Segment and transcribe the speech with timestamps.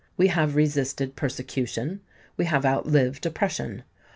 [0.17, 3.83] We have resisted persecution—we have outlived oppression.